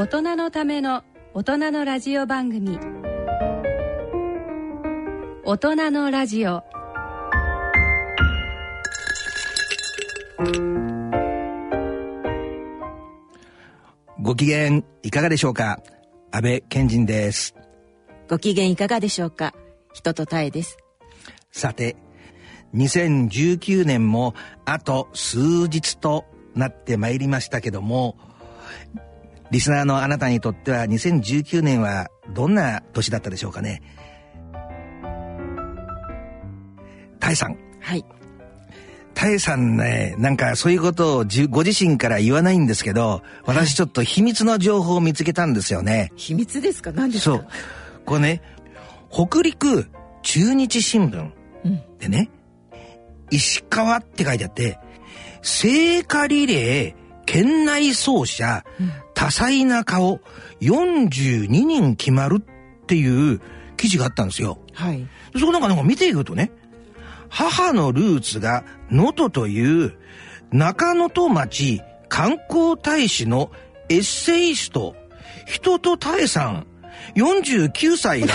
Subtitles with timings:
[0.00, 2.78] 大人のための大人のラジオ番組。
[5.44, 6.62] 大人のラジオ。
[14.22, 15.82] ご機嫌いかがでしょうか？
[16.30, 17.54] 安倍賢人です。
[18.26, 19.52] ご機嫌いかがでしょうか？
[19.92, 20.78] 人とたえです。
[21.52, 21.96] さて
[22.74, 28.16] 2019年もあと数日となってまいりましたけども
[29.50, 33.82] リスナーのあなたにとっては2019年はどんな年だったでしょうかね。
[37.18, 37.56] タイさん。
[37.80, 38.04] はい。
[39.12, 46.92] タイさんねなんかそういうことをじご自身から言わないんですけど私ちょっと秘密の情報を見つけたんですよね、秘密ですか？
[46.92, 47.36] 何ですか？
[47.36, 47.48] そう。
[48.06, 48.42] これね
[49.10, 49.88] 北陸
[50.22, 51.30] 中日新聞
[51.64, 52.30] うんでね、
[53.30, 54.78] 石川って書いてあって、
[55.42, 58.64] 聖火リレー、県内走者、
[59.14, 60.20] 多彩な顔、
[60.60, 63.40] 42人決まるっていう
[63.76, 64.58] 記事があったんですよ。
[64.72, 65.06] はい
[65.38, 66.50] そこなんかなんか見ていくとね、
[67.28, 69.96] 母のルーツが能登という
[70.50, 73.52] 中能登町観光大使の
[73.88, 74.96] エッセイスト、
[75.46, 76.66] 人とたえさん、
[77.14, 78.34] 49歳が、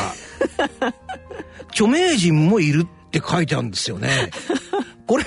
[1.72, 4.32] 著名人もいるって書いてあるんですよね。
[5.08, 5.26] これ、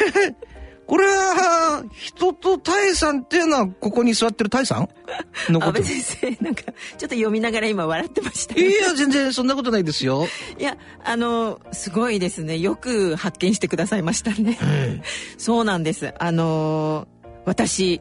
[0.88, 4.88] これは、人とたえさんっていうのは、ここに座ってるたえさん？
[5.52, 5.78] のこと。
[5.78, 5.84] 安倍。
[5.84, 6.02] 先
[6.38, 8.58] 生なんかちょっと読みながら今笑ってました。
[8.58, 10.26] いや、全然そんなことないですよ。
[10.58, 12.56] いやあのすごいですね。
[12.56, 15.02] よく発見してくださいましたね、え
[15.36, 16.14] そうなんです。
[16.18, 17.06] あの
[17.44, 18.00] 私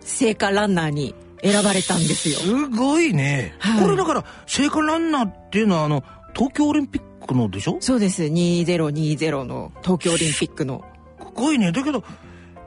[0.00, 2.38] 聖火ランナーに選ばれたんですよ。
[2.38, 3.54] すごいね。
[3.58, 3.82] はい。
[3.84, 6.02] これだから、聖火ランナーっていうのは、あの、
[6.34, 7.76] 東京オリンピックのでしょ？
[7.80, 8.22] そうです。
[8.24, 10.93] 2020の東京オリンピックのす
[11.34, 11.72] ごいね。
[11.72, 12.02] だけど、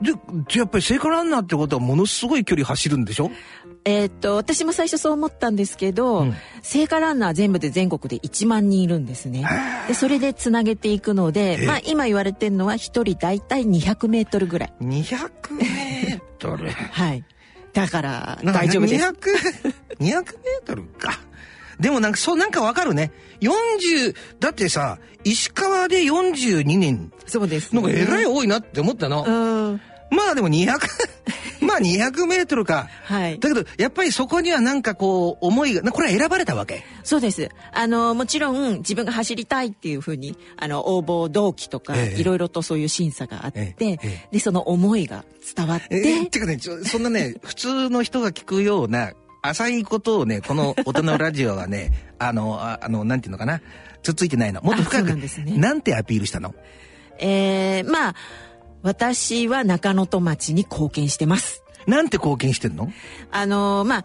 [0.00, 0.12] で、
[0.58, 3.30] やっぱり聖火ランナーってことはものすごい距離走るんでしょ？
[3.84, 9.46] えーっと私も最初そう思ったんですけど、うん聖火ランナー全部で全国で1万人いるんですね
[9.86, 16.68] でそれでつなげていくので、えまあ、今言われてるのは1人大体200メートルぐらい ?200 メートル？
[16.70, 17.24] はい
[17.72, 19.14] だから大丈夫です200、
[20.00, 21.18] 200メートルか。
[21.80, 23.12] でもなんか、そう、なんかわかるね。
[23.40, 29.24] 40、だってさ、石川で42人、そうです、なんかえらい多いなって思ったの。
[29.26, 29.80] うん
[30.10, 30.78] まあでも200、
[31.60, 32.88] まあ200メートルか。
[33.04, 36.84] はいだけど、やっぱりそこにはなんかこう、思いが、なこれは選ばれたわけ。
[37.04, 37.50] そうです。
[37.72, 45.24] あの、もちろん自分が走りたいっていうふうに、あの、応募動機とか、ええいろいろとそういう審査があって、えええで、その思いが
[45.54, 49.12] 伝わって、えー、てかね、そんなね、普通の人が聞くような
[49.42, 53.60] 浅いことをね、この大人のラジオはね、 あの、ああの、なんていうのかな、
[54.02, 54.60] つっついてないの。
[54.62, 56.54] もっと深く、なんねなんてアピールしたの？
[57.18, 58.14] えーまあ、
[58.82, 61.62] 私は中野戸町に貢献してます。
[61.86, 62.92] なんて貢献してんの？
[63.30, 64.04] あの、まあ、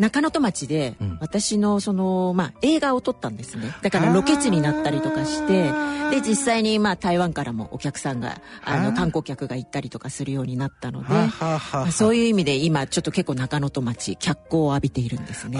[0.00, 3.74] 中野戸町でうん私のその、まあ、映画を撮ったんですね。
[3.82, 5.70] だからロケ地になったりとかして、
[6.10, 15.58] で、実際にまあ台湾からもお客さんが、あの観光客が行ったりとかするようになったので、そういう意味で今ちょっと結構中野戸町脚光を浴びているんですね。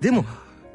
[0.00, 0.26] でも、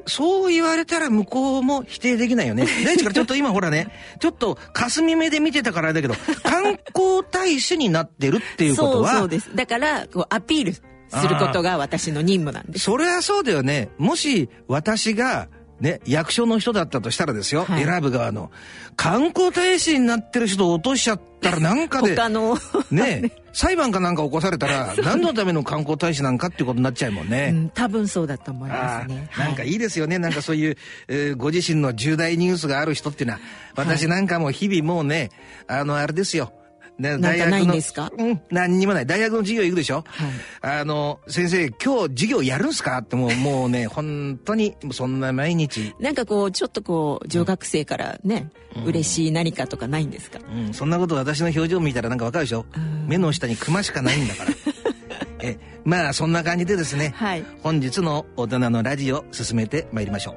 [0.06, 2.66] そう言われたら向こうも否定できないよね。
[2.84, 3.88] 大地からちょっと今ほらね、
[4.18, 9.54] ちょっと霞目で見てたからあれだけど、観光大使になってるっていうことは、 そうそうです。
[9.54, 10.74] だからこうアピール
[11.20, 12.84] することが私の任務なんです。
[12.84, 13.90] それはそうだよね。
[13.98, 15.48] もし私が、
[15.80, 18.50] ね、役所の人だったとしたらですよ、はい選ぶ側の。
[18.96, 22.16] 観光大使になってる人を落としちゃったらなんかで、
[22.90, 27.50] ね、裁判かなんか起こされたら、 何のための観光大使なんかっていうことになっちゃうもんね。
[27.52, 29.28] うん、多分そうだと思いまあすね。
[29.36, 30.18] あなんかはいいですよね。
[30.18, 30.76] なんかそういう、
[31.08, 33.40] えーご自身の重大ニュースがある人っていうのは、
[33.74, 35.30] 私なんかも日々もうね、
[35.66, 36.52] あの、あれですよ。
[36.98, 38.12] ねなんかないんですか？
[38.16, 39.06] うん、何にもない。
[39.06, 40.04] 大学の授業行くでしょ？
[40.06, 40.80] はい。
[40.80, 42.98] あの、先生、今日授業やるんすか？
[42.98, 48.50] ってもう、もうね、 本当に、そんな毎日、なんかこうちょっとこう女学生からね、
[48.84, 50.38] 嬉しい何かとかないんですか？
[50.54, 52.64] うん、そんなこと私の表情見たらなんかわかるでしょ？
[52.76, 53.06] うん。
[53.08, 54.50] 目の下にクマしかないんだから。
[55.46, 57.44] え、まあ、そんな感じでですね、はい。
[57.62, 60.34] 本日の大人のラジオ進めてまいりましょう。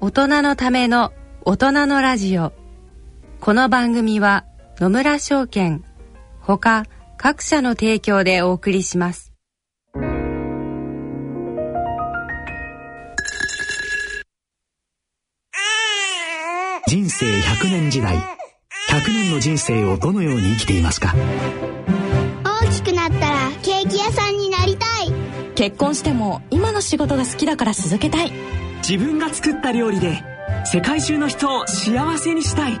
[0.00, 1.12] 大人のための
[1.44, 2.52] 大人のラジオ。
[3.40, 4.44] この番組は
[4.80, 5.84] 野村証券。
[6.40, 6.86] ほか
[7.18, 9.30] 各社の提供でお送りします。
[16.86, 18.16] 人生100年時代。
[18.16, 18.20] 100
[19.08, 21.14] 年の人生をどのように生きていますか？
[22.42, 25.12] 大きくなったらケーキ屋さんになりたい。
[25.56, 28.32] 結婚しても今の仕事が好きだから続けたい。
[28.78, 30.24] 自分が作った料理で
[30.64, 32.80] 世界中の人を幸せにしたい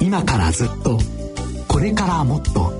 [0.00, 0.98] 今からずっと
[1.68, 2.72] これからもっと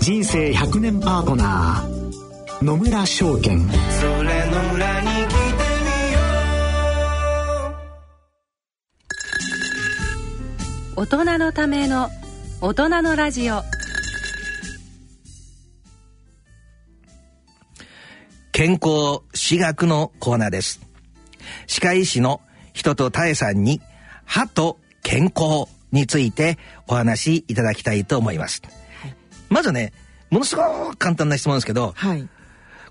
[0.00, 3.58] 人生100年パートナー野村証券。
[3.68, 3.74] そ
[4.22, 5.36] れの裏に来て
[5.84, 6.18] みよ。
[10.96, 12.10] 大人のための
[12.60, 13.62] 大人のラジオ。
[18.52, 20.80] 健康私学のコーナーです。
[21.66, 22.42] 歯科医師の
[22.74, 23.80] 人と多江さんに
[24.26, 28.62] 歯と健康についてお話しいただきたいと思います、
[29.48, 29.92] まずね
[30.30, 32.28] ものすごく簡単な質問ですけどはい。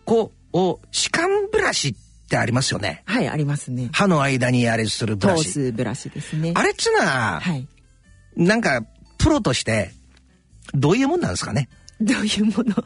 [0.05, 1.95] こうお歯間ブラシっ
[2.27, 3.03] てありますよね。
[3.05, 3.89] はいありますね。
[3.93, 5.49] 歯の間にあれするブ通ラシ。
[5.49, 6.53] すブラシですね。
[6.55, 7.67] あれっつうのは、はい。
[8.35, 8.83] なんか
[9.19, 9.91] プロとして
[10.73, 11.69] どういうもんなんですかね？
[12.01, 12.83] どういうもの、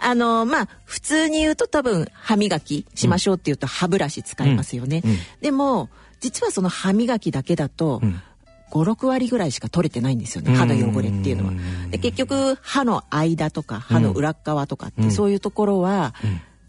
[0.00, 5.10] あのまあ普通に言うと多分歯磨きしましょうっていうと歯ブラシ使いますよね、うん。
[5.10, 5.18] うん。
[5.40, 5.90] でも
[6.20, 8.22] 実はその歯磨きだけだと、ん
[8.74, 10.54] 56割ぐらいしか取れてないんですよね。
[10.54, 11.52] 歯の汚れっていうのは。
[11.90, 16.14] で結局歯の間とか歯の裏側とかって、そういうところは、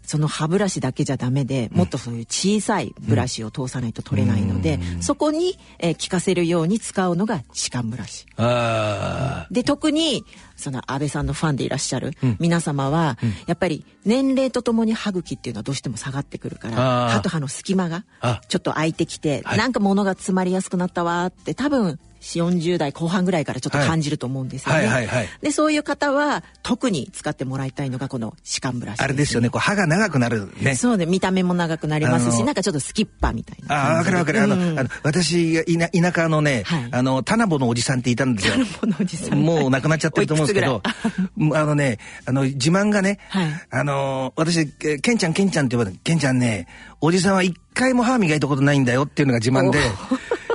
[0.06, 8.26] その歯ブラシだけじゃダメでもっとそういう小さいブラシを通さないと取れないので、そこに、えー効かせるように使うのが歯間ブラシ。
[8.36, 10.24] あで特に
[10.56, 18.40] その安倍さんのファンでいらっしゃる皆様は、やっぱり年齢とともに歯茎っていうのはどうしても下がってくるから歯と歯の隙間があ。
[18.48, 19.58] ちょっと開いてきて、はい。
[19.58, 21.98] なんか物が詰まりやすくなったわって多分
[22.34, 24.80] 40代後半ぐらいからちょっと感じると思うんですよね。
[24.80, 25.28] はいはいはい。
[25.40, 29.50] でそういう方は特に使ってもらいたいのがこの歯間ブラシ、あれですよね。
[29.50, 30.74] こう歯が長くなるね。
[30.74, 34.42] そうで見た目も長くなりますあのしなんかちょっとスキッパーみたいなああ、わかるわかる。
[34.42, 34.78] あの、うん。
[34.78, 36.88] あの私が田田舎のね、はい。
[36.90, 38.54] あの、田辺のおじさんっていたんですよ。
[38.80, 39.38] このおじさん。
[39.40, 43.48] もう亡くなっちゃってると思うんですけどあのね、あの、自慢がね、はい。
[43.70, 46.66] あの、私、けケンちゃん、ケンちゃんって呼ばれて、ケンちゃんね、
[47.00, 49.84] おじさんは一回も歯磨いたことないんだよっていうのが自慢で、で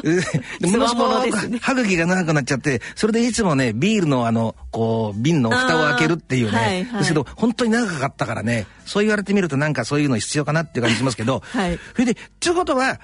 [0.62, 7.00] ものすごく歯茎が長くなっちゃって、それでいつもね、ビールのあの、こう、瓶の蓋を開けるっていうね、はいはい。
[7.00, 11.80] ですけど、本当に長かったからね、そう言われてみるとなんかそういうの必要かなっていう感じしますけど、 はい。
[11.94, 13.00] それで、ということは、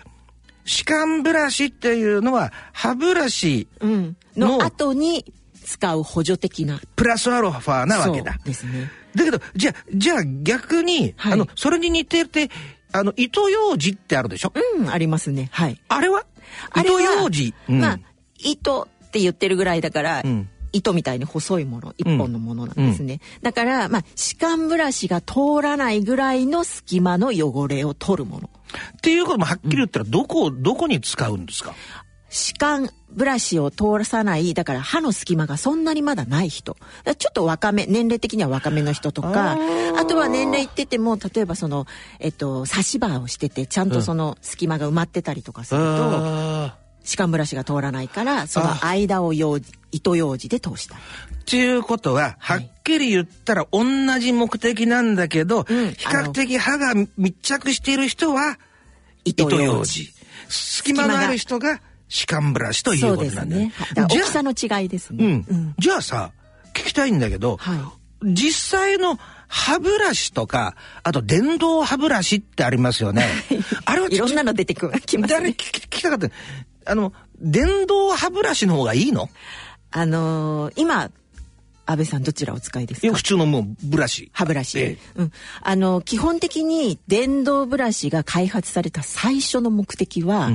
[0.65, 5.33] 歯間ブラシっていうのは歯ブラシうん、のの後に
[5.63, 6.79] 使う補助的な。
[6.95, 8.33] プラスアルファなわけだ。
[8.33, 8.45] そう。
[8.45, 8.91] ですね。
[9.15, 11.33] だけど、じゃあ、じゃあ逆に、はい。
[11.33, 12.49] あの、それに似てて、
[12.91, 15.49] あの、糸ようじってあるでしょ、うんありますね。
[15.51, 15.79] はい。
[15.87, 16.25] あれは？
[16.75, 17.53] 糸ようじ？
[17.69, 17.79] うん。
[17.79, 17.99] まあ
[18.39, 20.49] 糸って言ってるぐらいだから、うん。
[20.73, 28.49] 糸みたいに細いもの一本のものなんですね、だからまあ歯間ブラシが通らないぐらいの隙間の汚れを取るもの。
[28.97, 31.73] っていうこともはっきり言ったら、どこ、どこに使うんですか？
[32.29, 36.75] 歯間ブラシを通さないだから歯の隙間がそんなにまだない人。
[37.17, 39.57] ちょっと若め年齢的には若めの人とか
[39.97, 41.85] あとは年齢いってても例えばその、
[42.19, 50.97] えっと、差し歯をしててちゃんとその隙間が埋まってたりとかすると、あ歯間ブラシが通らないからその間をよう糸ようじで通した
[51.47, 53.85] っていうことは、はっきり言ったら同
[54.19, 55.63] じ目的なんだけど、ん。
[55.63, 58.59] 比較的歯が密着している人は、
[59.23, 60.01] 糸糸よようじ。
[60.01, 60.13] うじ。
[60.49, 63.73] 隙間のある人が歯間ブラシということなんだよね。
[63.75, 65.43] はいだから大きさの違いですね。
[65.49, 65.75] うん。
[65.77, 66.31] じゃあさ、
[66.73, 73.25] 聞きたいんだけど、は実際の歯ブラシとか、あと電動歯ブラシってありますよね。
[73.85, 75.39] あれはちいろんなの出てくるきますね。
[75.39, 76.91] 誰聞き聞きたかった？
[76.91, 79.29] あの、電動歯ブラシの方がいいの？
[79.91, 81.11] あのー今
[81.89, 83.13] 安倍さんどちらお使いですか？
[83.13, 83.23] 普。
[83.23, 84.29] 通のもうブラシ。
[84.33, 90.49] 歯ブラシ、えうん、あの基本的に電動ブラシが開発された最初の目的は、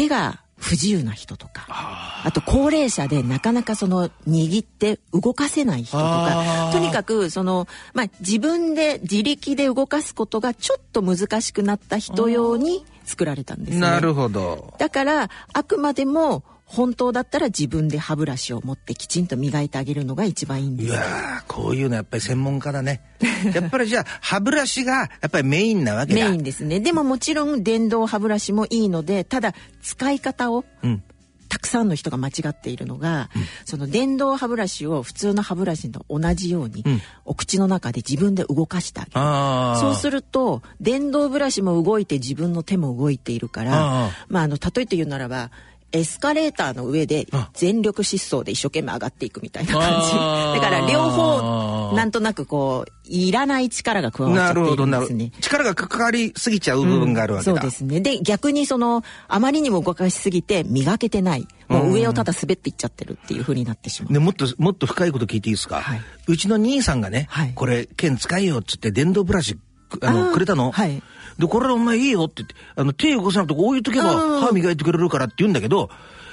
[0.00, 13.80] 手が不自由な人とかあと高齢者でなかなかその握って動かせない人とかとにかくその、まあ、自分で自力で動かすことがちょっと難しくなった人用に作られたんですね。
[13.80, 14.74] なるほど。
[14.78, 23.02] だからあくまでも本当だったら自分で歯ブラシを持ってきちんと磨いてあげるのが一番いいんですいやー、こういうのやっぱり専門家だね。
[23.52, 26.28] やっぱりじゃあ、歯ブラシがやっぱりメインなわけだ。
[26.28, 31.02] メインですねでももちろん電動歯ブラシもいいのでただ使い方をうん。
[31.48, 33.28] たくさんの人が間違っているのが、
[33.64, 39.80] その電動歯ブラシを普通の歯ブラシと同じように、んお口の中で自分で動かしてあげる。
[39.80, 45.50] そうすると電動ブラシも動いて自分の手も動いているからまああの例えて言うならば
[45.92, 55.40] エスカレーターの上であ全力疾走で一生懸命上がっていくみたいな感じだから両方なんとなくこういらない力が加わっちゃっていなるほど、なるほどるんですね。。
[55.40, 57.60] 力がかかりすぎちゃう部分があるわけだ。
[57.60, 58.00] そうですね。
[58.00, 61.46] で、逆にその、あまりにも動かしすぎて磨けてない。
[61.68, 64.12] もう上をただ滑っていっちゃってるっていう風になってしまう。
[64.12, 69.58] でもっと、もっと深いこと聞いていいですか、はいうちの兄さんがね、はいこれ、剣使えよっつって電動ブラシ、
[70.02, 70.70] あの、くれたの？
[70.70, 71.02] はい
[71.38, 75.90] で、これお前いいよって言って、あの、手を起こさなくて置いとけばうん歯磨いてくれるからって言うんだけど、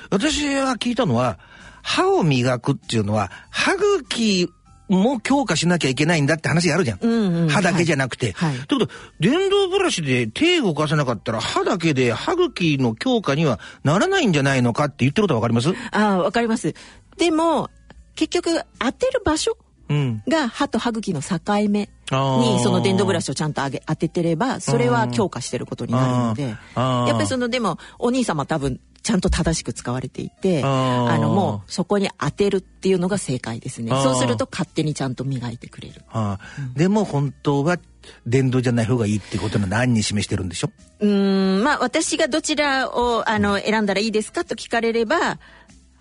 [0.10, 1.38] 私は聞いたのは、
[1.84, 4.50] 歯を磨くっていうのは、歯茎
[4.90, 7.00] も強化しなきゃいけないんだって話があるじゃん。
[7.02, 8.32] うんうん歯だけじゃなくて。
[8.34, 15.74] はいはいということ電動ブラシで手を動かせなかったら歯だけで歯茎の強化にはならないんじゃないのかって言ってることはわかります？
[15.92, 16.74] ああ、わかります。
[17.18, 17.70] でも、
[18.16, 19.58] 結局、当てる場所
[19.90, 20.24] うん。
[20.28, 21.38] が歯と歯茎の境
[21.70, 26.44] 目にその電動ブラシをちゃんと上げ当ててればそれは強化してることになるので。
[26.76, 33.92] やっぱりそのでもお兄様多分ちゃんと正しく使われていてあのもうそこに当てるっていうのが正解ですね。
[33.92, 36.04] そうすると勝手にちゃんと磨いてくれる。
[36.12, 37.78] ああでも本当は
[38.26, 40.72] 電動じゃない方がいいってことの何に示してるんでしょ？
[41.00, 41.64] うーん。
[41.64, 45.40] まあ私がどちらをあの選んだらいいですかと聞かれれば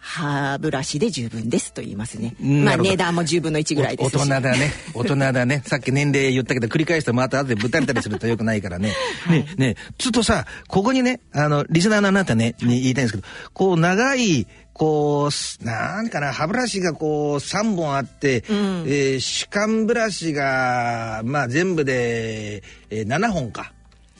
[0.09, 2.37] 歯ブラシで十分ですと言いますね。
[2.41, 4.17] まあ値段も10分の1ぐらいです。
[4.17, 4.73] 大人だね。
[4.95, 5.63] 大人だね。
[5.67, 8.95] さっき年齢言ったけど繰り返してまた後でぶたれたりするとよくないからね、
[9.29, 23.73] ねねちょっとさここにねあのリスナーのあなたねに言いたいんですけどこう長いこうすなんかな歯ブラシがこう3本あって、えー歯間ブラシがまあ全部で、えー7本か。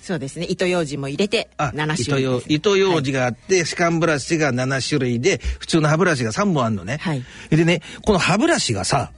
[0.07, 0.47] そうですね。
[0.49, 7.25] 糸ようじも入れてあ7糸種類ですよ糸ようじがあって、歯間ブラシが7種類で普通の歯ブラシが3本あるのね、はい。
[7.51, 9.11] でねこの歯ブラシがさ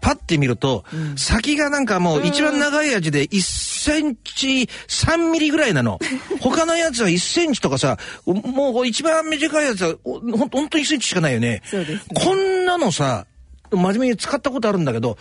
[0.00, 0.84] パッて見ると、
[1.16, 5.98] 先がなんかもう一番長いやつで1センチ3ミリぐらいなの。
[6.40, 11.62] 他のやつは1センチとかさ、もう一番短いやつはおほんほんと1センチしかないよね。
[11.64, 12.02] そうですね。
[12.14, 13.26] こんなのさ、
[13.72, 15.18] 真面目に使ったことあるんだけど、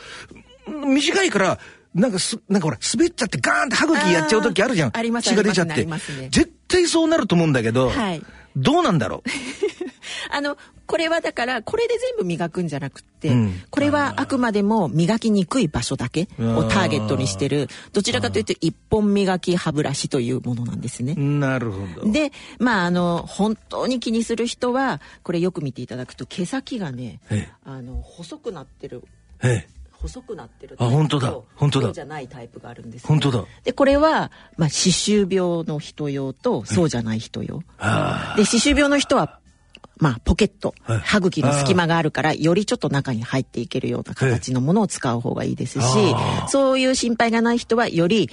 [0.68, 1.60] 短いから、
[1.98, 4.92] なんかす、なんかほら、滑っちゃってガーンって歯茎やっちゃう時あるじゃん。
[4.96, 6.30] あります血が出ちゃっあてりますね。
[6.32, 8.24] 絶対そうなると思うんだけど、はい。
[8.56, 9.30] どうなんだろう？
[10.32, 13.62] あのこれはだからこれで全部磨くんじゃなくって、うん。
[13.70, 21.14] これはあくまでも磨きにくい場所だけをターゲットにしてるどちらかというと一本磨き歯ブラシというものなんですね。
[21.16, 22.12] なるほど。
[22.12, 27.54] でまああの本当に気にする人はこれよく見ていただくと毛先がねええ。
[27.66, 29.04] あの細くなってる
[29.44, 29.70] ええ、
[30.02, 31.30] 細くなってるあ本当だ。
[31.30, 31.92] と本当だ。
[31.92, 33.46] じゃないタイプがあるんです、ね、本当だ。
[33.64, 37.60] でこれは、まあ、歯周病の人用とそうじゃない人用。
[38.36, 39.40] で歯周病の人は
[40.00, 41.00] まあ、ポケット、はい。
[41.00, 48.30] 歯茎の隙間があるから、よりちょっと中に入っていけるような形のものを使う方がいいですしあ、そういう心配がない人は、より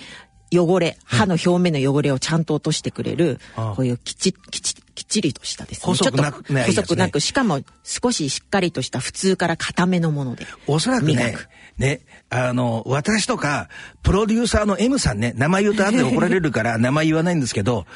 [0.53, 5.85] 汚れ、歯の表面の汚れをちゃんと落としてくれる、こういうきち、きち、きっちりとしたですね。
[5.87, 6.65] 細くなくね。
[6.65, 10.47] 細くなく、しかも少ししっかりとした普通から固めのもので。
[10.67, 11.37] おそらくね
[11.79, 13.69] ね、あの、私とか、
[14.03, 17.87] プロデューサーの M さんね、名前言うと後で怒られるから 名前言わないんですけど、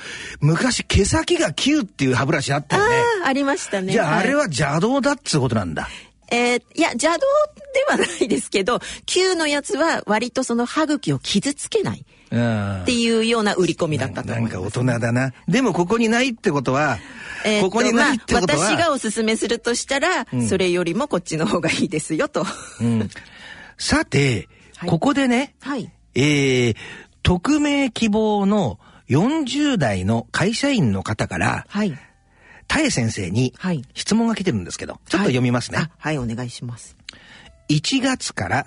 [0.41, 2.97] 昔毛先が9っていう歯ブラシあったよね。
[3.23, 3.93] ああ、ありましたね。
[3.93, 5.89] じゃあ、いあれは邪道だっつうことなんだ。
[6.31, 7.21] えーいや、邪道
[7.75, 14.59] ではないですけど、旧のやつは割とその歯茎を傷つけないうんっていうような売り込みだったとな思います。
[14.59, 15.33] んか大人だな。
[15.47, 16.99] でもここにないってことは、
[17.45, 22.45] えーここにないってことは、まあ、私がおすすめするとしたら、それよりもこっちの方がいいですよと。
[22.81, 23.09] うん
[23.79, 25.91] さて、はいここでね、はい。
[26.15, 26.77] えー、
[27.25, 31.99] 匿名希望の40代の会社員の方から、はい。
[32.69, 35.79] タエ先生にはい質問が来てるんですけど、ちょっと読みますね。
[35.79, 36.97] あはい、お願いします。
[37.71, 38.67] 1月から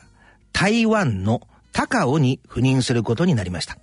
[0.51, 3.77] 台湾の高尾に赴任することになりました。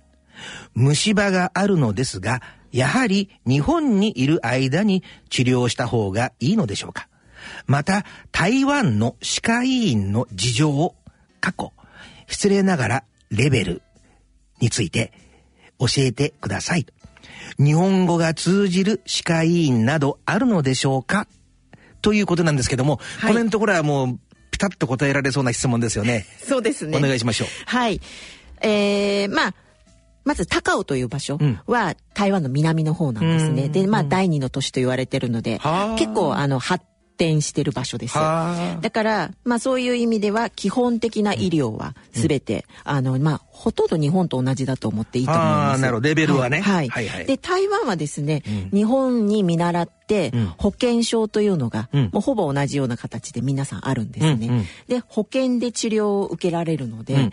[0.73, 7.07] 虫歯があるのですが、やはり日本にいる間に治療した方がいいのでしょうか
[7.65, 10.95] また、台湾の歯科医院の事情を、
[11.39, 11.73] 過去、
[12.27, 13.81] 失礼ながらレベル
[14.59, 15.11] について
[15.79, 16.85] 教えてください。
[17.57, 21.27] 日本語が通じる歯科医院などあるのでしょうか？
[22.01, 24.19] ということなんですけども、はいこのところはもう
[24.51, 26.25] ピタッと答えられそうな質問ですよね。
[26.45, 26.97] そうですね。
[26.97, 27.47] お願いしましょう。
[27.65, 28.01] はい。
[28.61, 29.53] えー、まあ、
[30.25, 33.69] まず高尾という場所は台湾の南の方なんですね。
[33.69, 36.85] で、まあ第二の都市と言われてるのではあ、結構あの発
[37.19, 38.17] 展してる場所です。
[38.17, 38.81] はあ。
[38.81, 45.81] だから、まあそういう意味では基本的な医療はすべて、あの、まあほとんど日本と同じだと思っていいと思います。
[45.81, 46.07] なるほど。
[46.07, 46.61] レベルはね。
[46.61, 46.89] はい。
[46.89, 47.25] はいはい。
[47.25, 48.41] で、台湾はですね、
[48.73, 50.47] 日本に見習ってん。
[50.57, 52.09] 保険証というのが、うん。
[52.13, 54.47] もうほぼ同じような形で皆さんあるんですね。
[54.47, 54.65] うんうん。
[54.87, 57.31] で、保険で治療を受けられるので、うんうん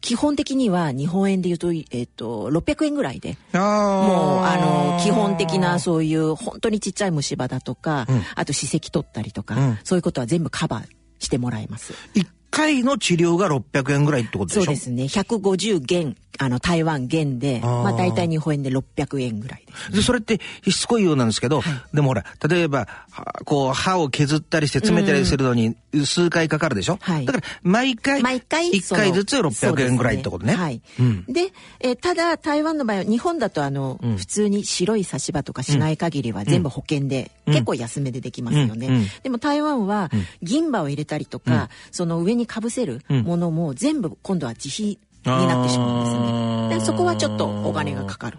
[0.00, 8.22] 基本的には日本円で言うと、えっ、と、600円ぐらいで、もう、あの、基本的なそういう本当にちっちゃい虫歯だとか、うん。
[8.34, 9.78] あと歯石取ったりとか、うん。
[9.84, 10.84] そういうことは全部カバー
[11.18, 11.92] してもらえます。
[12.14, 14.64] 一回の治療が600円ぐらいってことでしょ？
[14.64, 15.04] そうですね。
[15.04, 17.82] 150元、あの、台湾元で、あー。
[17.82, 19.92] まあ大体日本円で600円ぐらいです。
[19.92, 27.26] で、それってしつこいようなんですけど、でもほら、例えば、はこう、歯を削ったりして詰めたりするのに数回かかるでしょ、はい。
[27.26, 30.54] だから、毎回、毎回1回ずつその600円ぐらいってことね。
[30.54, 31.24] そうですはい、うん。
[31.26, 38.94] で、えーただ台湾の場合は日本だとあの、普通に白い差し歯とかしない限りは全部保険で、結構安めでできますよね、うん。
[38.94, 39.06] うん。
[39.22, 40.10] でも台湾は
[40.42, 46.78] 銀歯を入れたりとか、その上にかぶせるものも全部今度は自費になってしまうんですね。
[46.80, 48.38] でそこはちょっとお金がかかる。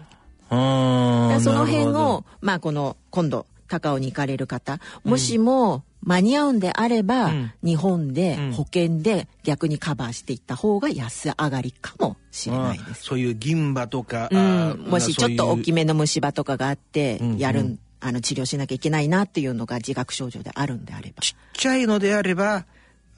[0.50, 7.52] その辺をまあこの今度高尾に行かれる方もしも間に合うんであれば、うん。
[7.62, 8.52] 日本でん。
[8.52, 13.04] 保険で逆にカバーしていった方が安上がりかもしれないです。
[13.04, 15.82] そういう銀歯とか、うあん、ーもしちょっと大きめ。
[15.82, 21.22] めの虫歯とかがあってうんやる、うんあの治療しなきゃいけないなっていうのが自覚症状であるんであれば。
[21.22, 22.66] ちっちゃいのであれば、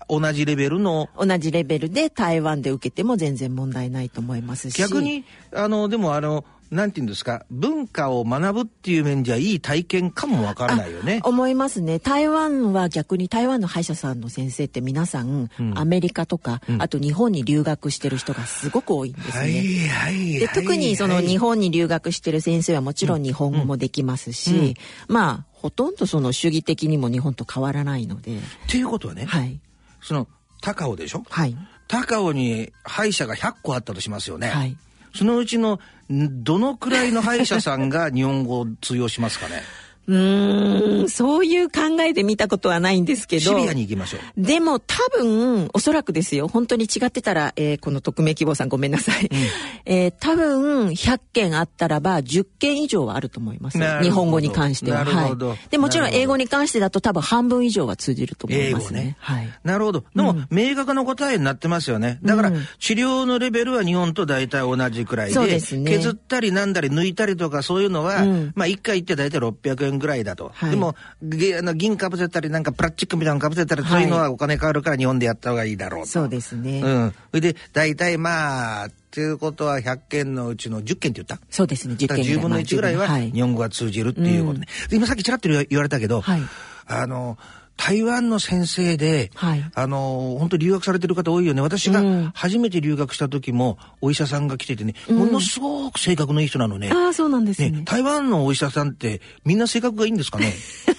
[0.09, 4.79] 同じレベルの、同じレベルで台湾で受けても全然問題ないと思いますし。
[4.79, 11.21] 逆に、あの、でもあの、なんていうんですか、文化を学ぶっていう面じゃいい体験かもわからないよね。
[11.23, 12.01] あ思いますね。
[12.01, 19.41] 台湾は逆に台湾の歯医者さんの先生って皆さん、アメリカとか、あと日本に留学してる人がすごく多いんですね。
[19.41, 24.77] はいはいで特にその日本本に留学してる先生はもちろん日本語もできますし、
[25.09, 29.61] まあほとんどその主義的にも日本と変わらないので、っていうことはね、はい
[30.05, 30.29] その
[30.61, 31.25] 高尾でしょ？
[31.29, 31.57] はい
[31.89, 34.49] 高尾に歯医者が100個あったとしますよね。
[34.49, 34.77] はい。
[35.15, 35.81] そのうちの
[36.13, 39.63] んどのくらいの歯医者さんが日本語を通用しますかね？
[40.07, 43.43] うーんそういう考えで見たことはないんですけど。
[43.43, 44.21] シビアに行きましょう。
[44.37, 46.49] でも多分、おそらくですよ。
[46.49, 49.29] 本当に違ってたら、えーこの匿名希望さんごめんなさい。
[49.85, 55.05] えー多分、100件あったらば、10件以上はあると思います日本語に関しては。
[55.05, 55.59] なるほどはい。
[55.71, 59.01] で、もちろん英語に関してだと多分半分以上は通じると思いますね。
[59.01, 59.49] 英語ねはい。
[59.65, 60.05] なるほど。
[60.15, 62.19] でも、明確な答えになってますよね。
[62.23, 70.50] だから、うん治療のレベルは日本と大体同じくらいで、そうですね削ったりなんだり抜いたりとかそういうのは、うんまあ一回行って大体600円ぐらいだと。
[70.54, 76.09] はいでも、げあの銀かぶせたりなんかプラスチックみたいなのかぶせたり、はいそういうのはお金かかるから日本でやった方がいいだろうと。
[76.09, 76.80] そうですね。
[76.83, 77.11] うん。
[77.30, 81.38] それで、大体まあ、っていうことは100件のうちの10件って言った？
[81.50, 81.94] そうですね。
[81.94, 84.66] 10だから10件ぐらい分の1ぐらいはまあ日本語が通じるっていうことね。
[84.88, 86.42] で今さっきちらっと言われたけど、はい
[86.87, 87.38] あの、
[87.77, 91.61] 台湾の先生で、はいあの、本当留学されてる方多いよね。
[91.61, 96.91] 私がうん初めて留学した時も、お医者さんが来ててね、ものすごく性格のいい人なのね。
[96.93, 97.71] ああ、そうなんですね。
[97.71, 100.53] ね、台湾のお医者さんってみんな性格がいいんですかね？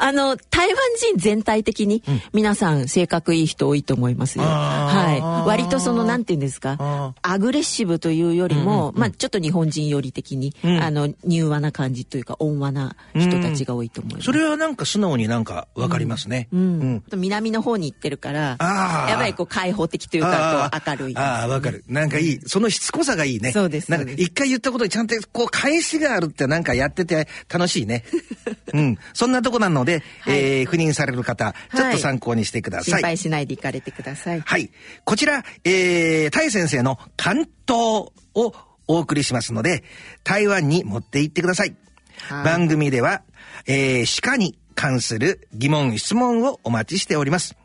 [0.00, 4.44] あの、台湾人全体的に皆さん性格いい人多いと思いますよ。
[4.44, 5.48] はい。
[5.48, 14.24] 割とその、なんて言うんですかあ、アグレッシブというよりも、まあちょっと日本人寄り的に、んあの、柔和な感じというか、温和な人たちが多いと思います。
[14.24, 16.48] それはなんか素直になんかわかりますね。
[16.52, 17.04] うん。
[17.16, 21.16] 南の方に行ってるから、やっぱりこう開放的というか、明るい。
[21.16, 21.84] ああ、わかる。
[21.88, 22.40] なんかいい。
[22.46, 23.52] そのしつこさがいいね。
[23.52, 28.04] そうですなんか一回言ったことにちゃんとこう返しがあるってなんかやってて楽しいね。
[28.72, 28.98] うん。
[29.12, 33.00] そんなとこなので、はいえー赴任される方、ちょっと参考にしてください。
[33.00, 34.40] 心配しないで行かれてください。
[34.40, 34.70] はい。
[35.04, 38.54] こちら、えー、タイ先生の関東を
[38.86, 39.84] お送りしますので、
[40.24, 41.68] 台湾に持って行ってください。
[41.70, 43.22] はい番組では、
[43.66, 47.56] えー、歯科に関する疑問、質問をお待ちしております。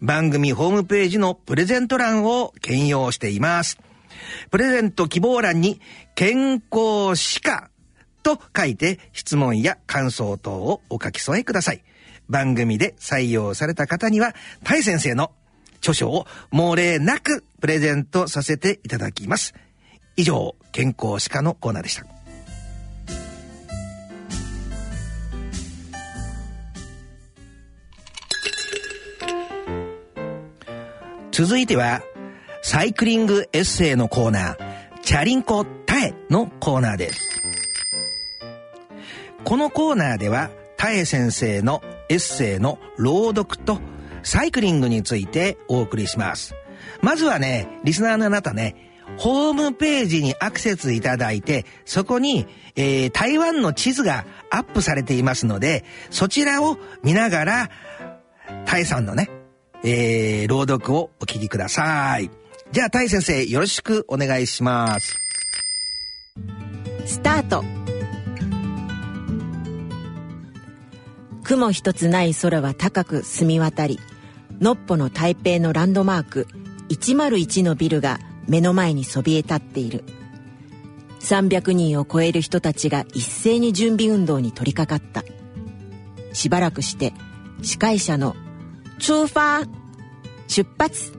[0.00, 3.78] 番組ホームページのプレゼント欄を兼用しています。
[4.50, 5.80] プレゼント希望欄に、
[6.14, 7.70] 健康歯科
[8.24, 11.84] と書いて質問や感想等をお書き添えください。
[12.28, 14.34] 番組で採用された方には、
[14.64, 15.30] タイ先生の
[15.78, 19.54] 著書を漏れなくプレゼントさせていただきます。
[20.16, 22.06] 以上、健康歯科のコーナーでした。
[31.30, 32.00] 続いては、
[32.62, 37.33] サイクリングエッセイのコーナー、チャリンコタエのコーナーです。
[39.44, 43.78] このコーナーでは、タエ先生のエッセイの朗読と
[44.22, 46.54] サイクリングについてお送りします。
[47.02, 57.70] まずはね、リスナーのあなたね、ホームページにアクセスいただいて、そこに、えー台湾の地図がアップされていますので、そちらを見ながら、
[58.64, 59.28] タイさんのね、
[59.84, 62.30] えー朗読をお聞きください。
[62.72, 65.18] じゃあ、タイ先生、よろしくお願いします。
[67.04, 67.83] スタート
[71.44, 74.00] 雲一つない空は高く澄み渡り
[74.60, 76.48] のっぽの台北のランドマーク
[76.88, 80.04] 101のビルが目の前にそびえ立っている
[81.20, 85.22] 300人を超える人たちが一斉に準備運動に取り掛かった
[86.32, 87.12] しばらくして
[87.62, 88.34] 司会者の
[88.98, 89.66] 「出发!」
[90.48, 91.12] 出発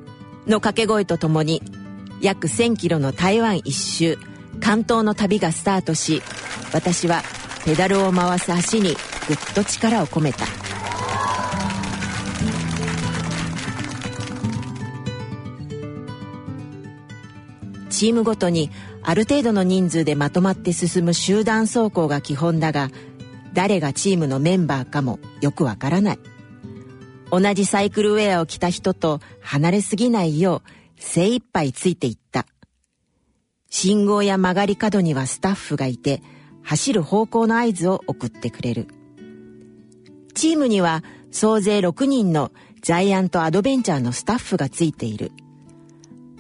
[0.48, 1.62] の掛け声とともに
[2.22, 4.18] 約1000キロの台湾一周
[4.60, 6.24] 関東の旅がスタートし
[6.74, 7.22] 私は
[7.64, 8.96] ペダルを回す足に
[9.28, 10.46] ぐっと力を込めた。
[17.90, 18.72] チームごとに
[19.04, 22.90] ある程度の人数でまとまって進む集団走行が基本だが
[23.54, 26.20] 誰がチームのメンバーかもよくわからない。
[27.32, 32.46] 同じサイクルウェアを着た人と離れすぎないよう精一杯ついていった。
[33.70, 36.22] 信号や曲がり角にはスタッフがいて
[36.64, 38.88] 走る方向の合図を送ってくれる。
[40.36, 45.32] チームには総勢6人のジャイアントアドベンチャーのスタッフがついている。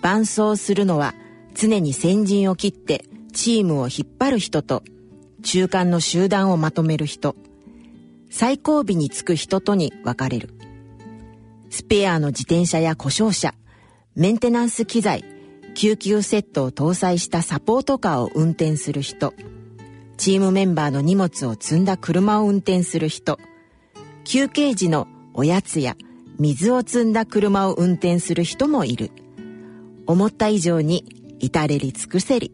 [0.01, 1.15] 伴走するのは
[1.55, 4.83] 常に先陣を切ってチームを引っ張る人と
[5.43, 7.35] 中間の集団をまとめる人。
[8.29, 10.49] 最後尾につく人とに分かれる。
[11.69, 13.53] スペアの自転車や故障車
[14.15, 15.23] メンテナンス機材
[15.73, 19.33] 救急セットを搭載したサポートカーを運転する人。
[20.17, 23.39] チームメンバーの荷物を積んだ車を運転する人。
[24.25, 25.95] 休憩時のおやつや
[26.39, 29.11] 水を積んだ車を運転する人もいる。
[30.07, 31.05] 思った以上に
[31.39, 32.51] 至れり尽くせり。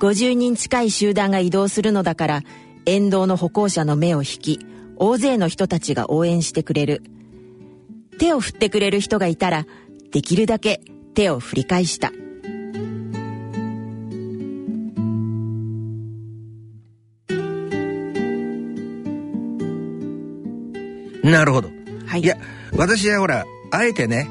[0.00, 2.42] 50人近い集団が移動するのだから
[2.84, 7.02] 沿道の歩行者の目を引き大勢の人たちが応援してくれる。
[8.18, 9.66] 手を振ってくれる人がいたら
[10.10, 10.80] できるだけ
[11.14, 12.12] 手を振り返した。
[21.30, 21.70] なるほど。
[22.06, 22.36] はいいや、
[22.74, 24.28] 私はほら、あえてね、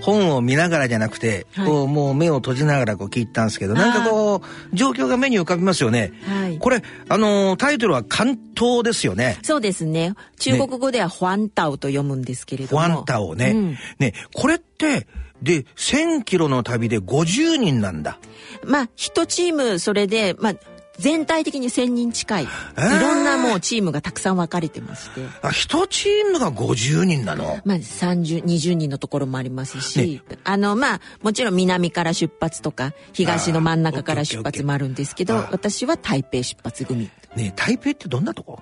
[0.00, 6.12] 本を見ながらじゃなくて、はいこう、もう目を閉じながらこう聞いたんですけど、なんかこう、状況が目に浮かびますよね。
[6.26, 9.38] はいこれ、あのータイトルは関東ですよね。
[9.42, 13.50] そうですね中国語ではファンタオと読むんですけれどもファンタをね。
[13.50, 15.06] うんね、これって、
[15.42, 18.18] で、1000キロの旅で50人なんだ。
[18.64, 20.54] まあ一チームそれでまあ
[20.98, 23.00] 全体的に1000人近いいー。
[23.00, 25.20] ろんなもうチームがたくさん分かれてまして。
[25.42, 27.60] あ、一チームが50人なの？
[27.64, 37.10] まあ30、20人のところもありますし、あのまあもちろん南から出発とか東の真ん中から出発もあるんですけど私は台北出発組。
[37.36, 38.60] ね台北ってどんなとこ？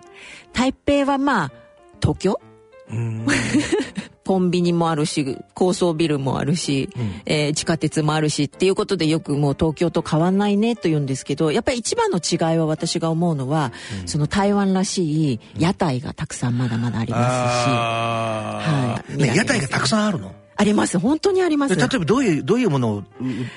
[0.52, 1.52] 台北はまあ
[2.00, 2.40] 東京？
[4.24, 6.88] コンビニもあるし高層ビルもあるし、
[7.24, 13.72] えー地下鉄もあるしっていうことでよくもう東京と変わんないねと言うんですけどやっぱり一番の違いは私が思うのは、
[14.06, 17.24] その台湾らしい屋台がたくさんまだまだあります
[17.64, 19.36] し、はい。
[19.36, 20.34] 屋台がたくさんあるの？
[20.58, 20.98] あります。
[20.98, 21.76] 本当にあります。
[21.76, 23.04] 例えばどういう、どういうものを売っ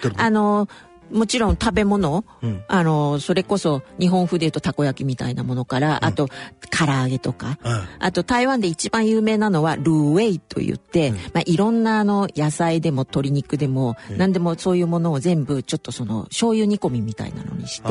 [0.01, 0.21] てるの？
[0.21, 0.67] あの
[1.11, 2.63] もちろん食べ物、うん。
[2.67, 6.27] あのそれこそ日本風でいうとたこ焼きみたいなものから、あと
[6.69, 7.81] 唐揚げとか、うん。
[7.99, 17.87] あと台湾で一番有名なのはルーウェイと言って、まあ、いろんなあの野菜でも鶏肉でも、何でもそういうものを全部ちょっとその醤油煮込みみたいなのにして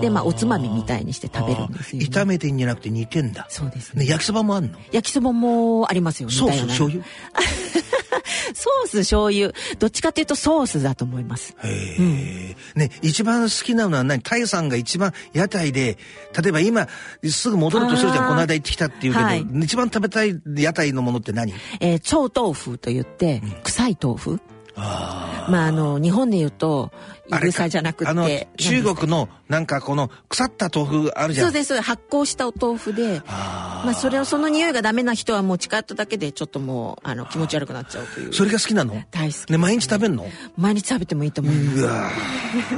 [0.00, 3.46] でまあおつまみみたいにして食べるんですよ、ね、炒めてんじゃなくて煮てんだ。
[3.48, 3.94] そうです。
[3.94, 4.78] ねね、焼きそばもあんの？
[4.92, 6.28] 焼きそばもありますよ。
[6.28, 6.72] ねソース、似たような。
[6.72, 7.04] 醤油？
[8.54, 9.52] ソース醤油。
[9.78, 11.56] どっちかっていうとソースだと思います。
[11.62, 14.20] へえ、ね、一番好きなのは何？
[14.22, 15.98] タイさんが一番屋台で、
[16.40, 16.88] 例えば今、
[17.24, 18.28] すぐ戻るとするじゃん。
[18.28, 19.46] この間行ってきたっていうけど、はい。
[19.62, 21.52] 一番食べたい屋台のものって何？
[21.80, 24.40] えー超豆腐と言って、臭い豆腐。
[24.40, 26.90] あまああの日本で言うと
[27.28, 27.46] いあれか。
[27.46, 31.46] ぐさじゃなくて中国の、なんかこの、腐った豆腐あるじゃん。
[31.46, 31.86] そうですそうです。
[31.86, 38.32] 発酵したお豆腐でまあそれをその匂いがダメな人はもう近寄っただけでちょっともうあの気持ち悪くなっちゃうという。
[38.32, 39.02] それが好きなの？
[39.10, 40.26] 大好きね、毎日食べんの？
[40.56, 41.80] 毎日食べてもいいと思います。
[41.80, 42.10] うわ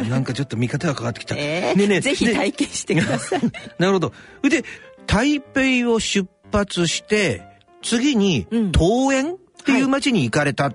[0.05, 0.09] ー。
[0.09, 1.35] なんかちょっと見方が変わってきた。
[1.37, 1.79] えー？
[1.79, 3.41] ねえねえぜひで体験してください。
[3.79, 4.13] なるほど。
[4.43, 4.65] で、
[5.07, 7.43] 台北を出発して、
[7.83, 10.73] 次にうん、桃園っていう町に行かれた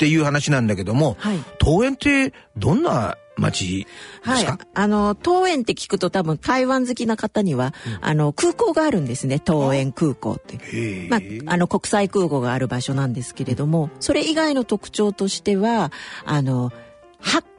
[0.00, 3.86] っていう話なんだけども、はい桃園ってどんな町で
[4.22, 4.46] はい。
[4.74, 9.42] あの、桃園って聞くと多分台湾好きな方には、あの、空港があるんですね。
[9.46, 10.58] 桃園空港って。
[11.10, 11.20] まあ、
[11.52, 15.92] あの、国際空港がある場所なんですけれども、それ以外の特徴としては、
[16.24, 16.72] あの、
[17.18, 17.44] ハッカ。
[17.44, 17.49] うん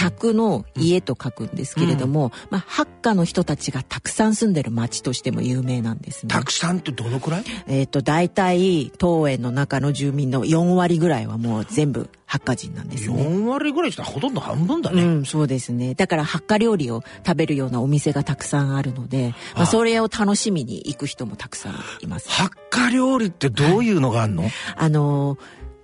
[0.00, 6.32] 客の家と書くんですけれども、まあ、ハッカの人たちがたくさん住んでる町としても有名なんですね。
[6.32, 7.44] たくさんってどのくらい？
[7.66, 13.14] えっ、と、大体、桃園の中の住民の4割ぐらいはもう全部ハッカ人なんですね。
[13.14, 15.02] ?4 割ぐらいしたらほとんど半分だね。
[15.02, 15.92] うん、そうですね。
[15.92, 22.30] だから、ハッカ料理を食べるようなお店がたくさんあるので、まあ、あそれを楽しみに行く人もたくさんいます。
[22.30, 24.44] ハッカ料理ってどういうのがあるの、
[24.76, 25.38] あのー、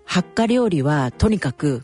[0.06, 1.82] ハッカ料理は、とにかく、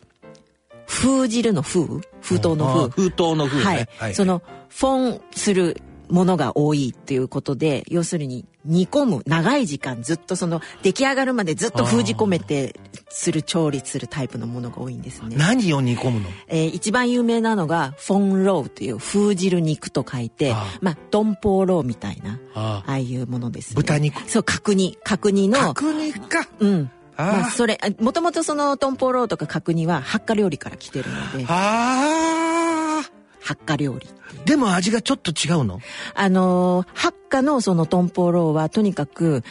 [0.93, 2.03] 封汁の封？
[2.21, 2.89] 封筒のあ封。
[2.91, 3.89] 封筒の封ね。
[3.99, 12.79] はい、その、フォンするものが多いっていうことで要するに煮込む長い時間ずっとその出来上がるまでずっと封じ込めて
[13.09, 15.37] する調理するタイプのものが多いんですね。
[15.37, 16.27] 何を煮込むの？
[16.49, 23.77] えー一番有名なのがフォンローという封じる肉と書いてああまあドンポーローみたいなあああいうものですね。
[23.77, 24.29] 豚肉？
[24.29, 24.99] そう角煮。
[25.03, 26.47] 角煮の角煮か。
[26.59, 26.91] うん。
[27.25, 31.45] まあ、それもともとそのトンポーローとか角煮は発火料理から来てるので。
[31.49, 33.03] あ
[33.41, 34.07] 発火料理
[34.45, 35.81] でも味がちょっと違うの？
[36.15, 39.43] あのー発火のそのトンポーローはとにかく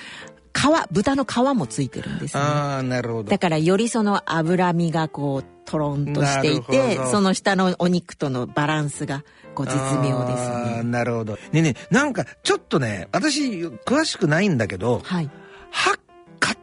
[0.53, 2.43] 皮豚の皮もついてるんですね。
[2.43, 3.29] ああなるほど。
[3.29, 9.23] だからよりその脂身がこうとろんとしていなてその下のお肉とのバランスが
[9.55, 11.33] こう絶妙ですあーねなるほど。
[11.33, 15.29] ねえねえなんかちょっとね私詳しくないんだけどはい。
[15.69, 15.99] 発
[16.39, 16.57] 火っ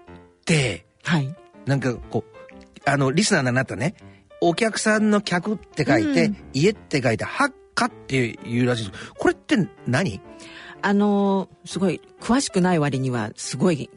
[0.47, 1.35] てはい。
[1.65, 3.95] なんかこうあのリスナーのあなたね。
[4.43, 6.37] お客さんの客って書いて、うん。
[6.53, 8.91] 家って書いて発火っていうらしい。
[8.91, 10.21] ですこれって何？
[10.83, 13.91] あのーすごい詳しくない割にはすごい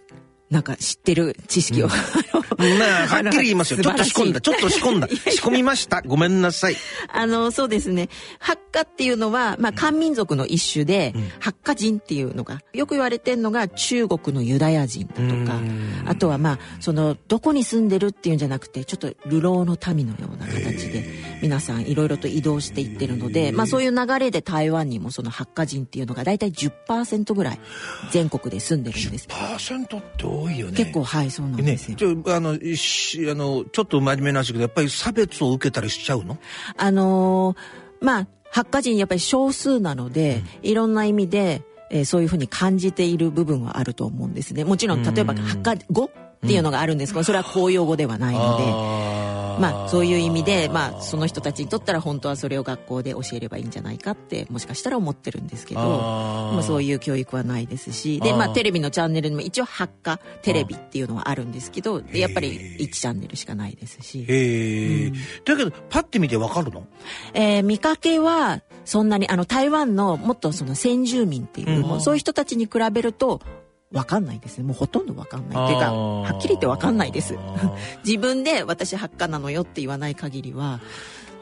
[0.51, 3.81] なんか知ってる知識を、まあはっきり言いますよ。
[3.81, 4.41] ちょっと仕込んだ。
[4.41, 5.07] ちょっと仕込んだ。
[5.31, 6.01] 仕込みました。
[6.01, 6.75] ごめんなさい。
[7.07, 8.09] あの、そうですね。
[8.37, 15.59] ハッカっていうのは、まあ、漢民族の一種で、ハッカ人っていうのが、よく言われてるのが中国のユダヤ人だとか、
[16.05, 27.59] あとはまあ、その、どこに住んでるっていうんじゃなくて、ちょっと流浪の民のような形で、皆さんいろいろと移動していってるので、まあ、そういう流れで台湾にもそのハッカ人っていうのが大体10%ぐらい
[28.11, 29.27] 全国で住んでるんです。
[29.27, 30.77] パーセントって多いよね。
[30.77, 31.97] 結構、はい、そうなんでね、すよ。
[31.97, 36.37] ちょあのしあのちょっと真面目な話だけどやっぱり差別を受けたりしちゃうの？
[36.77, 44.63] あのーまあハッカ人やっぱり少数なので、いろんな意味で、えーそういうふうに感じている部分はあると思うんですね。
[44.65, 46.11] もちろん例えばハッカ語
[46.45, 49.11] っていうのがあるんですけどそれは公用語ではないので。
[49.59, 64.25] まあそういう意味でまあその人たちにとったら本当はそれを学校で教えればいいんじゃないかってもしかしたら思ってるんですけどまあそういう教育はないですしでまあテレビのチャンネルにも一応発火テレビっていうのはあるんですけどでやっぱり1チャンネルしかないですし。
[64.27, 65.11] へえ、
[65.45, 66.87] だけどパッて見てわかるの？
[67.33, 73.41] えー見かけはそんなにあの台湾のもっとその先住民っていう、もうそういう人たちに比べると
[73.91, 74.63] 分かんないですね。
[74.63, 75.65] もうほとんど分かんない。
[75.65, 77.37] っていうかはっきり言って分かんないです。
[78.05, 80.79] 自分で私発火なのよって言わない限りは、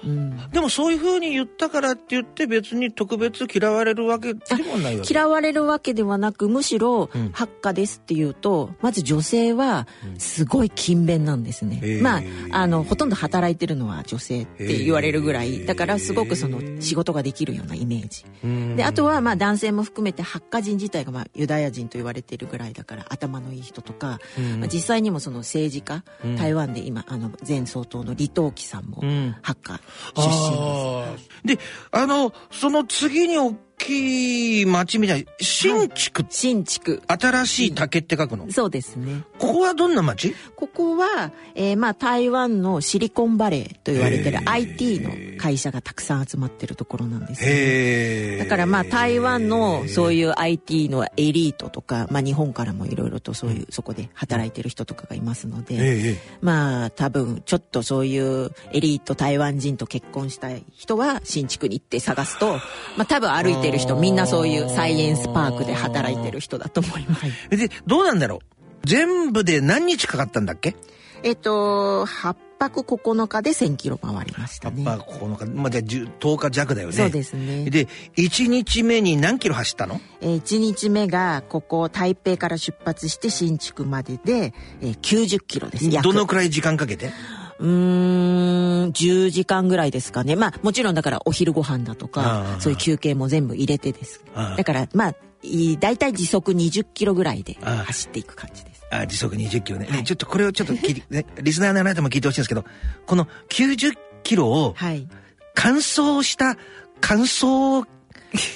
[0.04, 5.14] うん、でもそういうふうに言ったからって言って別に特別嫌われるわけでもないわけ。
[5.14, 7.30] 嫌われるわけではなくむしろうん。
[7.32, 12.02] 発火ですっていうとまず女性はすごい勤勉なんですね、へー。
[12.02, 15.66] まああのほとんど働いてるのは女性って言われるぐらい。
[15.66, 18.26] だからすごくその仕事ができるようなイメージ。
[18.44, 18.76] うん。
[18.76, 24.20] であとはまあ男性も含めて発火人自体がまあユダヤ人と言われているぐらいだから頭のいい人とか、
[24.60, 26.04] まあ、実際にもその政治家、
[26.38, 29.36] 台湾で今あの前総統の李登輝さんもん。
[29.42, 29.80] 発火
[30.16, 31.30] 出身です。
[31.46, 31.60] で
[31.92, 35.26] あのその次に大きい町みたい。
[35.42, 37.02] 新築、新築。
[37.08, 39.24] 新しい竹って書くの、そうですね。
[39.40, 40.36] ここはどんな町？
[40.56, 48.38] ここは、えーまあ台湾のシリコンバレーと言われてる IT の会社がたくさん集まってるところなんですね。
[48.38, 55.78] だからまあ台湾のそういう IT のエリートとか、まあ、日本からもいろいろとそういうそこで働いてる人とかがいますので、え
[56.12, 56.18] え。
[56.42, 62.54] まあ多分ちょっとそういうエリート台湾人と結婚したい人は新築に行って探すと、
[62.98, 67.50] まあ多分歩いてる人みんなそういうサイエンスパークで働いてる人だと思います。
[67.50, 68.40] でどうなんだろう？
[68.86, 70.76] 全部で何日かかったんだっけ？
[71.24, 74.84] えっと8泊9日で1000キロ回りましたね。
[74.84, 77.70] まあ9日まあじゃあ10 10日弱だよねそうですね。
[77.70, 80.00] で1日目に何キロ走ったの？
[80.22, 85.90] えー1日目がここ台北から出発して新築までで、えー90キロです。
[85.90, 87.12] 約どのくらい時間かけて？
[87.60, 90.36] うーん、10時間ぐらいですかね。
[90.36, 94.24] まあ、もちろんだからお昼ご飯だとあかあ、そういう休憩も全部入れてです。
[94.58, 98.80] だから、まあ、いだいたい時速20キロぐらいで走っていく感じです。
[98.92, 102.66] あ時速20キロねねちょっとこれをちょっと聞いて、ね、 リスナーのあなたも聞いてほしいんですけど
[103.06, 103.94] この90
[104.24, 105.08] キロをはい。
[105.54, 106.58] 乾燥した
[107.00, 107.86] 乾燥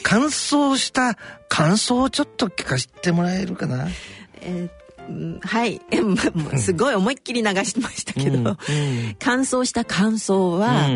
[0.01, 1.17] 乾燥した
[1.49, 3.87] 乾燥をちょっと聞かせてもらえるかな？
[4.41, 4.69] え
[5.41, 5.81] はい。
[6.57, 8.47] すごい思いっきり流してましたけど、うん。
[8.47, 8.55] うん。
[9.19, 10.89] 乾燥した乾燥は、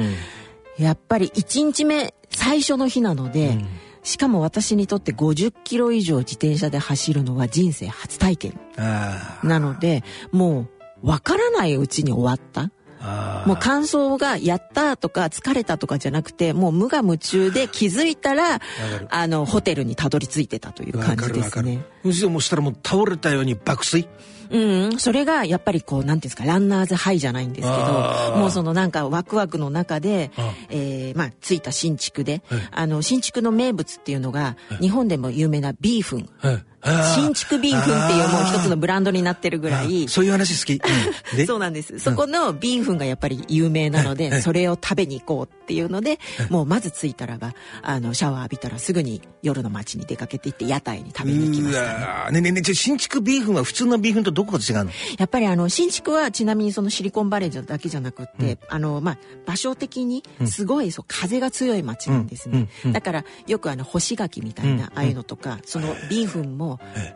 [0.78, 3.58] やっぱり1日目最初の日なので、
[4.04, 8.60] しかも私にとって50キロ以上自転車で走るのは人生初体験。
[8.78, 10.70] あなのでも
[11.04, 12.72] う分からないうちに終わった
[13.46, 18.60] もう感想がやったとか疲れたとかじゃなくてもう無我夢中で気づいたら
[19.10, 21.84] あのホテルにたどり着いてたという感じですね。
[22.04, 24.08] うちでもしたらもう倒れたように爆睡？
[24.50, 36.30] うん、それがやっぱりこう、なんていうんですか、ランナーズハイじゃないんですけど、もうそのなんかワクワクの中であ、えーまあ、着いた新築ではい、あの、新築の名物っていうのが、日本でも有名なビーフン。
[36.38, 36.64] はい
[37.16, 40.74] 新築ビーフンっていうもう一つのブランドになってるぐらい、そういう話好き。
[40.74, 41.38] うん。
[41.38, 41.46] で？
[41.48, 42.00] そうなんです。
[42.00, 46.20] そこのビーフンがやっぱり有名なので、それを食べに行こうっていうので、
[46.50, 52.42] もうまず着いたらば、あの、シャワー浴びたらすぐに夜の街に出かけて行って屋台に食べに行きまうしたね。
[52.42, 54.92] ねえねえね新築ビーフンは普通のビーフンとどこが違うの？
[55.18, 62.62] やっぱりあの新築はちなみにそのシリコンバレーだけじゃなくって、あのまあ場所的にすごいそう風が強い街なんですね、うん。
[62.62, 62.70] うん。
[62.86, 62.94] うん。
[62.94, 67.16] だからよくあの干し柿みたいなああいうのとか、そのビーフンもえ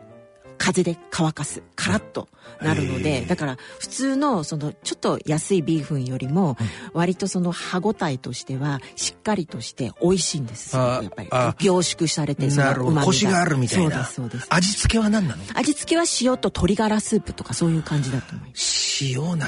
[0.58, 2.28] 風で乾かすカラッと
[2.60, 6.56] なるのでだから普通のそのちょっと安いビーフンよりも
[6.92, 11.28] 割とその歯ごたえとしてはしっかりとして美味しいんですやっぱり。
[11.32, 11.56] あ。
[11.58, 13.00] 凝縮されてそのなるほど。
[13.00, 14.04] コシがあるみたいな。
[14.04, 14.46] そうです。
[14.50, 15.42] 味付けは何なの？
[15.54, 19.04] 味付けは塩と鶏ガラスープとかそういう感じだと思います。
[19.04, 19.46] 塩なんだ。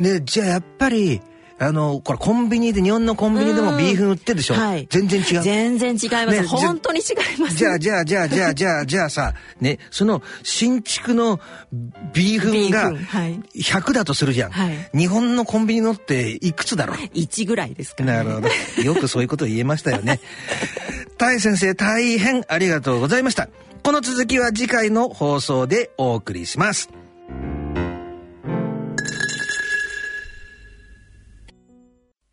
[0.00, 1.20] ねじゃあやっぱり、
[1.62, 4.54] あの、これコンビニで、日本のコンビニでもビーフン売ってるでしょ？
[4.54, 5.42] はい全然違う。
[5.42, 11.38] 全然違います、ね本当に違いますじゃあ、じゃあ、じゃあ、じゃあ、じゃあ、じゃあさ、ね、その新築の
[12.14, 14.50] ビーフンがビーフンはい100だとするじゃん。
[14.52, 18.82] はい日本のコンビニのっていくつだろう？1ぐらいですから、ね、なるほど。
[18.82, 20.18] よくそういうこと言えましたよね。
[21.18, 23.50] タイ先生、大変ありがとうございました。
[23.82, 26.88] この続きは次回の放送でお送りします。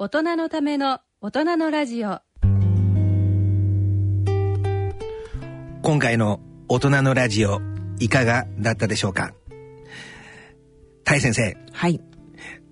[0.00, 2.20] 大人のための大人のラジオ。
[5.82, 7.60] 今回の大人のラジオ、
[7.98, 9.32] いかがだったでしょうか？
[11.02, 12.00] タイ先生、はい。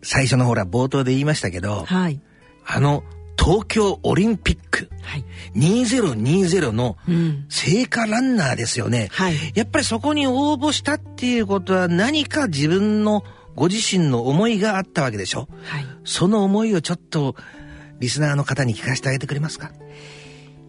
[0.05, 2.21] 最初のほら冒頭で言いましたけど、はい。
[2.65, 3.03] あの
[3.37, 4.89] 東京オリンピック。
[5.03, 5.25] はい。
[5.57, 7.47] 2020のうん。
[7.49, 9.09] 聖火ランナーですよね。
[9.11, 9.35] はい。
[9.57, 13.25] やっぱりそこに応募したっていうことは何か自分の
[13.57, 15.49] ご自身の思いがあったわけでしょ？
[15.65, 15.87] はい。
[16.05, 17.35] その思いをちょっと
[17.99, 19.73] リスナーの方に聞かせてあげてくれますか？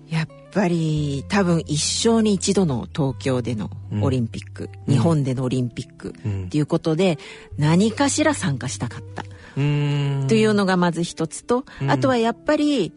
[0.10, 3.70] やっぱり多分一生に一度の東京での
[4.02, 6.46] オリンピック、日本でのオリンピックうん。
[6.46, 7.20] っていうことで
[7.58, 9.24] 何かしら参加したかった。
[9.54, 12.94] というのがまず一つと、あとはやっぱり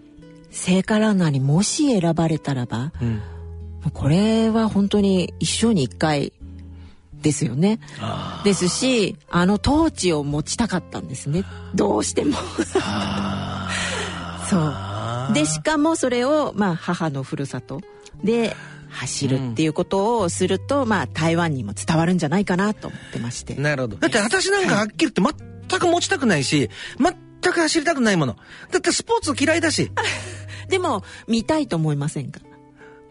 [0.50, 3.20] 聖火ランナーにもし選ばれたらばうん。
[3.92, 6.34] これは本当に一生に一回
[7.22, 7.80] ですよね。
[8.44, 12.36] ですしあのトーチを持ちたかったんですねどうしても。
[14.48, 17.80] そうでしかもそれを、まあ、母のふるさと
[18.24, 18.56] で
[18.90, 23.54] 走るっていうことをすると、まあ台湾にも伝わるんじゃないかなと思ってまして。
[23.54, 23.96] なるほど。
[23.96, 25.22] だって私なんかはっきり言って
[25.68, 28.36] 全く持ちたくないし、全く走りたくないもの。
[28.72, 29.92] だってスポーツ嫌いだし。
[30.68, 32.40] でも見たいと思いませんか？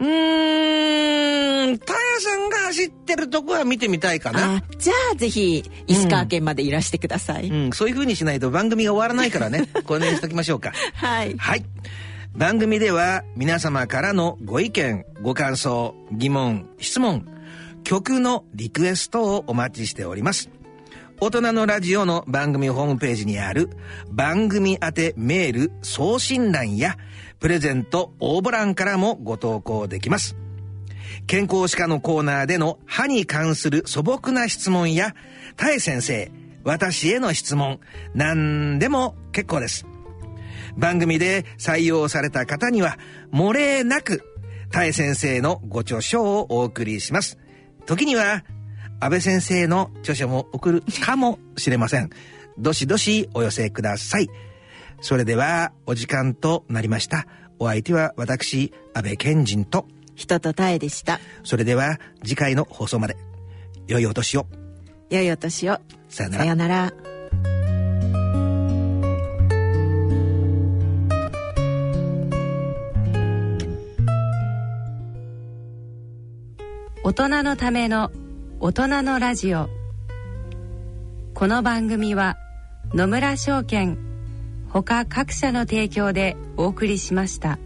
[0.00, 4.56] うーん、タヤさんが走ってるとこは見てみたいかな。
[4.56, 7.48] あじゃあぜひ石川県までいらしてください。
[7.48, 9.68] うん、そういう風にしないと番組が終わらないからね。
[9.84, 10.72] これにしときましょうか。
[10.94, 11.36] はい。
[11.36, 11.64] はい。
[12.34, 17.26] 番組では皆様からのご意見、ご感想、疑問、質問、
[17.84, 20.48] 曲のリクエストをお待ちしております。
[21.22, 23.68] 大人のラジオの番組ホームページにある
[24.10, 26.96] 番組宛てメール送信欄や
[27.40, 30.36] プレゼント応募欄からもご投稿できます。
[31.26, 35.14] 健康歯科のコーナーでの歯に関する素朴な質問や、
[35.56, 36.30] タエ先生、
[36.64, 37.80] 私への質問、
[38.14, 39.86] 何でも結構です。
[40.76, 42.98] 番組で採用された方には、
[43.32, 44.22] 漏れなく、
[44.70, 47.38] タエ先生のご著書をお送りします。
[47.86, 48.44] 時には、
[49.00, 52.10] 安倍先生の著書も送るかもしれません。
[52.58, 54.28] どしどしお寄せください。
[55.00, 57.26] それでは、お時間となりました。
[57.58, 61.20] お相手は私、安倍賢人と、人とたえでした。
[61.42, 63.16] それでは次回の放送まで。
[63.86, 64.46] 良いお年を。
[65.08, 65.78] 良いお年を。
[66.08, 66.44] さよなら。
[66.44, 66.92] さよなら。
[77.02, 78.12] 大人のための
[78.60, 79.70] 大人のラジオ。
[81.32, 82.36] この番組は
[82.92, 84.09] 野村証券
[84.72, 87.58] 他各社の提供でお送りしました。